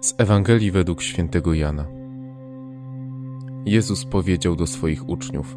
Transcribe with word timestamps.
Z 0.00 0.14
Ewangelii 0.18 0.70
według 0.70 1.02
świętego 1.02 1.54
Jana. 1.54 1.86
Jezus 3.66 4.04
powiedział 4.04 4.56
do 4.56 4.66
swoich 4.66 5.08
uczniów: 5.08 5.56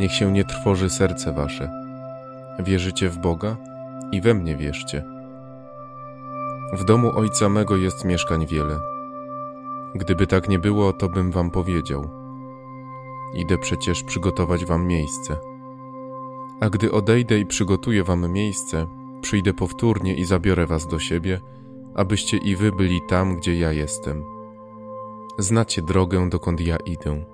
Niech 0.00 0.12
się 0.12 0.32
nie 0.32 0.44
trwoży 0.44 0.90
serce 0.90 1.32
wasze. 1.32 1.70
Wierzycie 2.58 3.08
w 3.08 3.18
Boga 3.18 3.56
i 4.12 4.20
we 4.20 4.34
mnie 4.34 4.56
wierzcie. 4.56 5.04
W 6.72 6.84
domu 6.84 7.10
Ojca 7.14 7.48
mego 7.48 7.76
jest 7.76 8.04
mieszkań 8.04 8.46
wiele. 8.46 8.78
Gdyby 9.94 10.26
tak 10.26 10.48
nie 10.48 10.58
było, 10.58 10.92
to 10.92 11.08
bym 11.08 11.30
wam 11.30 11.50
powiedział. 11.50 12.10
Idę 13.34 13.58
przecież 13.58 14.02
przygotować 14.02 14.64
wam 14.64 14.86
miejsce. 14.86 15.36
A 16.60 16.70
gdy 16.70 16.92
odejdę 16.92 17.38
i 17.38 17.46
przygotuję 17.46 18.04
wam 18.04 18.32
miejsce, 18.32 18.86
przyjdę 19.20 19.52
powtórnie 19.52 20.14
i 20.14 20.24
zabiorę 20.24 20.66
was 20.66 20.86
do 20.86 20.98
siebie, 20.98 21.40
abyście 21.96 22.36
i 22.36 22.56
wy 22.56 22.72
byli 22.72 23.00
tam, 23.08 23.36
gdzie 23.36 23.58
ja 23.58 23.72
jestem. 23.72 24.24
Znacie 25.38 25.82
drogę, 25.82 26.28
dokąd 26.28 26.60
ja 26.60 26.76
idę. 26.76 27.24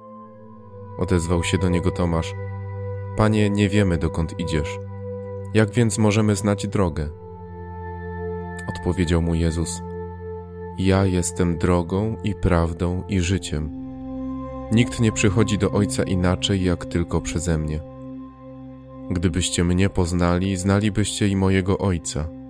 Odezwał 0.98 1.44
się 1.44 1.58
do 1.58 1.68
niego 1.68 1.90
Tomasz. 1.90 2.34
Panie, 3.16 3.50
nie 3.50 3.68
wiemy, 3.68 3.98
dokąd 3.98 4.40
idziesz. 4.40 4.78
Jak 5.54 5.70
więc 5.70 5.98
możemy 5.98 6.36
znać 6.36 6.66
drogę? 6.66 7.08
Odpowiedział 8.68 9.22
mu 9.22 9.34
Jezus: 9.34 9.82
Ja 10.78 11.04
jestem 11.04 11.58
drogą 11.58 12.16
i 12.24 12.34
prawdą 12.34 13.02
i 13.08 13.20
życiem. 13.20 13.70
Nikt 14.72 15.00
nie 15.00 15.12
przychodzi 15.12 15.58
do 15.58 15.70
Ojca 15.70 16.02
inaczej, 16.02 16.64
jak 16.64 16.84
tylko 16.84 17.20
przeze 17.20 17.58
mnie. 17.58 17.80
Gdybyście 19.10 19.64
mnie 19.64 19.88
poznali, 19.90 20.56
znalibyście 20.56 21.28
i 21.28 21.36
mojego 21.36 21.78
Ojca. 21.78 22.41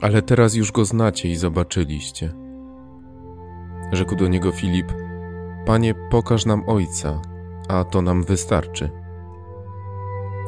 Ale 0.00 0.22
teraz 0.22 0.54
już 0.54 0.72
go 0.72 0.84
znacie 0.84 1.28
i 1.28 1.36
zobaczyliście. 1.36 2.34
Rzekł 3.92 4.16
do 4.16 4.28
niego 4.28 4.52
Filip: 4.52 4.92
Panie, 5.66 5.94
pokaż 6.10 6.46
nam 6.46 6.62
Ojca, 6.66 7.22
a 7.68 7.84
to 7.84 8.02
nam 8.02 8.22
wystarczy. 8.22 8.90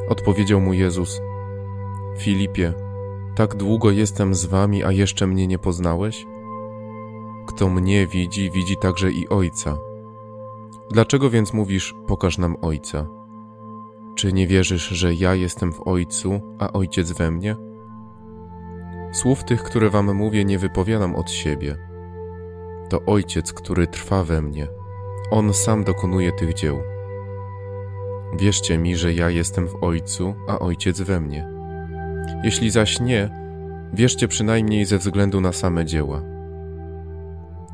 Odpowiedział 0.08 0.60
mu 0.60 0.72
Jezus: 0.72 1.20
Filipie, 2.18 2.72
tak 3.34 3.54
długo 3.54 3.90
jestem 3.90 4.34
z 4.34 4.46
wami, 4.46 4.84
a 4.84 4.92
jeszcze 4.92 5.26
mnie 5.26 5.46
nie 5.46 5.58
poznałeś? 5.58 6.26
Kto 7.46 7.68
mnie 7.68 8.06
widzi, 8.06 8.50
widzi 8.50 8.76
także 8.76 9.10
i 9.10 9.28
Ojca. 9.28 9.78
Dlaczego 10.90 11.30
więc 11.30 11.52
mówisz: 11.52 11.94
Pokaż 12.06 12.38
nam 12.38 12.56
Ojca? 12.62 13.06
Czy 14.14 14.32
nie 14.32 14.46
wierzysz, 14.46 14.88
że 14.88 15.14
ja 15.14 15.34
jestem 15.34 15.72
w 15.72 15.88
Ojcu, 15.88 16.40
a 16.58 16.72
Ojciec 16.72 17.12
we 17.12 17.30
mnie? 17.30 17.56
Słów 19.12 19.44
tych, 19.44 19.62
które 19.62 19.90
wam 19.90 20.14
mówię, 20.14 20.44
nie 20.44 20.58
wypowiadam 20.58 21.16
od 21.16 21.30
siebie. 21.30 21.76
To 22.88 23.02
Ojciec, 23.06 23.52
który 23.52 23.86
trwa 23.86 24.24
we 24.24 24.42
mnie. 24.42 24.68
On 25.30 25.54
sam 25.54 25.84
dokonuje 25.84 26.32
tych 26.32 26.54
dzieł. 26.54 26.78
Wierzcie 28.38 28.78
mi, 28.78 28.96
że 28.96 29.14
ja 29.14 29.30
jestem 29.30 29.68
w 29.68 29.84
Ojcu, 29.84 30.34
a 30.48 30.58
Ojciec 30.58 31.00
we 31.00 31.20
mnie. 31.20 31.48
Jeśli 32.44 32.70
zaś 32.70 33.00
nie, 33.00 33.30
wierzcie 33.92 34.28
przynajmniej 34.28 34.84
ze 34.84 34.98
względu 34.98 35.40
na 35.40 35.52
same 35.52 35.84
dzieła. 35.84 36.22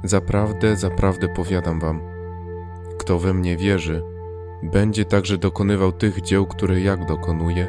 Zaprawdę, 0.04 0.76
zaprawdę 0.76 1.28
powiadam 1.28 1.80
wam, 1.80 2.00
kto 2.98 3.18
we 3.18 3.34
mnie 3.34 3.56
wierzy, 3.56 4.02
będzie 4.62 5.04
także 5.04 5.38
dokonywał 5.38 5.92
tych 5.92 6.20
dzieł, 6.20 6.46
które 6.46 6.80
jak 6.80 7.06
dokonuje, 7.06 7.66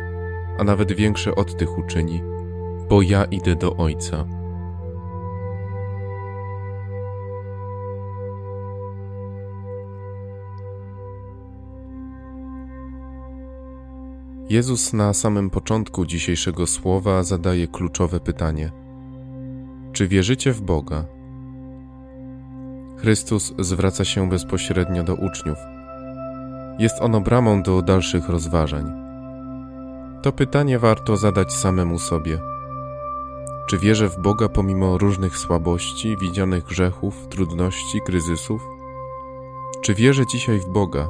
a 0.59 0.63
nawet 0.63 0.91
większe 0.91 1.35
od 1.35 1.57
tych 1.57 1.77
uczyni, 1.77 2.23
bo 2.93 3.01
ja 3.01 3.25
idę 3.25 3.55
do 3.55 3.75
Ojca. 3.77 4.25
Jezus 14.49 14.93
na 14.93 15.13
samym 15.13 15.49
początku 15.49 16.05
dzisiejszego 16.05 16.67
słowa 16.67 17.23
zadaje 17.23 17.67
kluczowe 17.67 18.19
pytanie: 18.19 18.71
Czy 19.93 20.07
wierzycie 20.07 20.51
w 20.51 20.61
Boga? 20.61 21.05
Chrystus 22.97 23.53
zwraca 23.59 24.05
się 24.05 24.29
bezpośrednio 24.29 25.03
do 25.03 25.15
uczniów. 25.15 25.57
Jest 26.79 27.01
ono 27.01 27.21
bramą 27.21 27.63
do 27.63 27.81
dalszych 27.81 28.29
rozważań. 28.29 28.91
To 30.21 30.31
pytanie 30.31 30.79
warto 30.79 31.17
zadać 31.17 31.53
samemu 31.53 31.99
sobie. 31.99 32.52
Czy 33.67 33.77
wierzę 33.77 34.09
w 34.09 34.19
Boga 34.19 34.49
pomimo 34.49 34.97
różnych 34.97 35.37
słabości, 35.37 36.17
widzianych 36.17 36.63
grzechów, 36.63 37.27
trudności, 37.27 38.01
kryzysów? 38.01 38.61
Czy 39.81 39.93
wierzę 39.93 40.25
dzisiaj 40.25 40.59
w 40.59 40.65
Boga? 40.65 41.09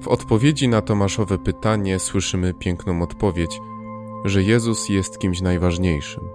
W 0.00 0.08
odpowiedzi 0.08 0.68
na 0.68 0.82
Tomaszowe 0.82 1.38
pytanie 1.38 1.98
słyszymy 1.98 2.54
piękną 2.54 3.02
odpowiedź, 3.02 3.60
że 4.24 4.42
Jezus 4.42 4.88
jest 4.88 5.18
kimś 5.18 5.40
najważniejszym. 5.40 6.28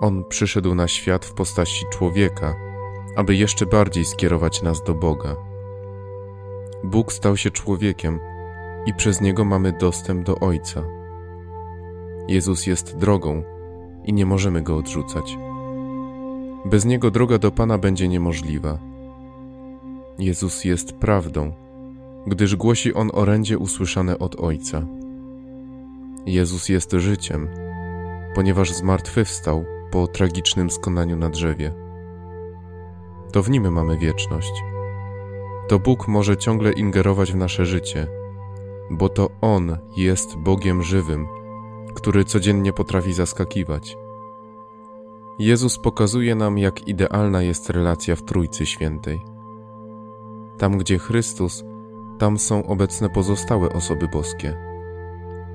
On 0.00 0.24
przyszedł 0.24 0.74
na 0.74 0.88
świat 0.88 1.24
w 1.24 1.34
postaci 1.34 1.84
człowieka, 1.92 2.54
aby 3.16 3.34
jeszcze 3.34 3.66
bardziej 3.66 4.04
skierować 4.04 4.62
nas 4.62 4.82
do 4.82 4.94
Boga. 4.94 5.36
Bóg 6.84 7.12
stał 7.12 7.36
się 7.36 7.50
człowiekiem 7.50 8.20
i 8.86 8.94
przez 8.94 9.20
niego 9.20 9.44
mamy 9.44 9.72
dostęp 9.72 10.26
do 10.26 10.38
Ojca. 10.38 10.82
Jezus 12.28 12.66
jest 12.66 12.96
drogą 12.96 13.42
i 14.04 14.12
nie 14.12 14.26
możemy 14.26 14.62
go 14.62 14.76
odrzucać. 14.76 15.38
Bez 16.64 16.84
niego 16.84 17.10
droga 17.10 17.38
do 17.38 17.50
Pana 17.50 17.78
będzie 17.78 18.08
niemożliwa. 18.08 18.78
Jezus 20.18 20.64
jest 20.64 20.92
prawdą, 20.92 21.52
gdyż 22.26 22.56
głosi 22.56 22.94
on 22.94 23.10
orędzie 23.12 23.58
usłyszane 23.58 24.18
od 24.18 24.40
Ojca. 24.40 24.86
Jezus 26.26 26.68
jest 26.68 26.92
życiem, 26.92 27.48
ponieważ 28.34 28.72
zmartwychwstał 28.72 29.64
po 29.90 30.06
tragicznym 30.06 30.70
skonaniu 30.70 31.16
na 31.16 31.30
drzewie. 31.30 31.72
To 33.32 33.42
w 33.42 33.50
nim 33.50 33.72
mamy 33.72 33.98
wieczność. 33.98 34.52
To 35.68 35.78
Bóg 35.78 36.08
może 36.08 36.36
ciągle 36.36 36.72
ingerować 36.72 37.32
w 37.32 37.36
nasze 37.36 37.66
życie, 37.66 38.06
bo 38.90 39.08
to 39.08 39.30
On 39.40 39.78
jest 39.96 40.36
Bogiem 40.36 40.82
żywym, 40.82 41.26
który 41.94 42.24
codziennie 42.24 42.72
potrafi 42.72 43.12
zaskakiwać. 43.12 43.96
Jezus 45.38 45.78
pokazuje 45.78 46.34
nam, 46.34 46.58
jak 46.58 46.88
idealna 46.88 47.42
jest 47.42 47.70
relacja 47.70 48.16
w 48.16 48.22
Trójcy 48.22 48.66
Świętej. 48.66 49.24
Tam, 50.58 50.78
gdzie 50.78 50.98
Chrystus, 50.98 51.64
tam 52.18 52.38
są 52.38 52.66
obecne 52.66 53.08
pozostałe 53.08 53.68
osoby 53.68 54.08
boskie. 54.08 54.56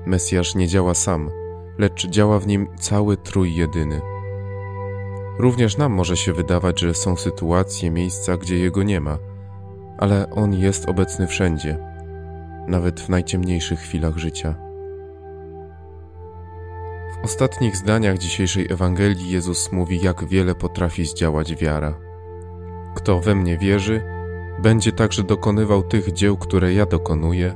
Mesjasz 0.06 0.54
nie 0.54 0.68
działa 0.68 0.94
sam, 0.94 1.30
lecz 1.78 2.06
działa 2.06 2.38
w 2.38 2.46
nim 2.46 2.68
cały 2.78 3.16
Trój 3.16 3.54
jedyny. 3.54 4.00
Również 5.38 5.76
nam 5.76 5.92
może 5.92 6.16
się 6.16 6.32
wydawać, 6.32 6.80
że 6.80 6.94
są 6.94 7.16
sytuacje, 7.16 7.90
miejsca, 7.90 8.36
gdzie 8.36 8.58
Jego 8.58 8.82
nie 8.82 9.00
ma, 9.00 9.18
ale 9.98 10.30
On 10.30 10.54
jest 10.54 10.88
obecny 10.88 11.26
wszędzie, 11.26 11.78
nawet 12.68 13.00
w 13.00 13.08
najciemniejszych 13.08 13.80
chwilach 13.80 14.16
życia. 14.16 14.69
W 17.22 17.24
ostatnich 17.24 17.76
zdaniach 17.76 18.18
dzisiejszej 18.18 18.66
Ewangelii 18.70 19.30
Jezus 19.30 19.72
mówi, 19.72 20.00
jak 20.00 20.24
wiele 20.24 20.54
potrafi 20.54 21.06
zdziałać 21.06 21.54
wiara. 21.54 21.94
Kto 22.94 23.20
we 23.20 23.34
mnie 23.34 23.58
wierzy, 23.58 24.02
będzie 24.62 24.92
także 24.92 25.22
dokonywał 25.22 25.82
tych 25.82 26.12
dzieł, 26.12 26.36
które 26.36 26.74
ja 26.74 26.86
dokonuję, 26.86 27.54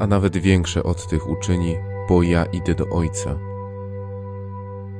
a 0.00 0.06
nawet 0.06 0.36
większe 0.36 0.82
od 0.82 1.06
tych 1.06 1.28
uczyni, 1.28 1.76
bo 2.08 2.22
ja 2.22 2.44
idę 2.44 2.74
do 2.74 2.88
Ojca. 2.88 3.38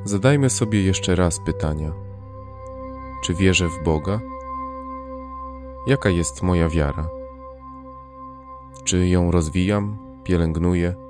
Zadajmy 0.04 0.50
sobie 0.50 0.82
jeszcze 0.82 1.16
raz 1.16 1.40
pytania. 1.46 1.92
Czy 3.24 3.34
wierzę 3.34 3.68
w 3.68 3.84
Boga? 3.84 4.20
Jaka 5.86 6.10
jest 6.10 6.42
moja 6.42 6.68
wiara? 6.68 7.08
Czy 8.84 9.08
ją 9.08 9.30
rozwijam, 9.30 9.98
pielęgnuję? 10.24 11.03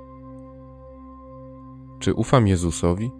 Czy 2.05 2.13
ufam 2.13 2.47
Jezusowi? 2.47 3.11